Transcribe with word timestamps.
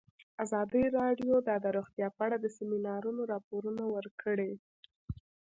ازادي 0.43 0.83
راډیو 0.99 1.33
د 1.47 1.65
روغتیا 1.77 2.07
په 2.15 2.21
اړه 2.25 2.37
د 2.39 2.45
سیمینارونو 2.57 3.21
راپورونه 3.33 3.83
ورکړي. 3.95 4.51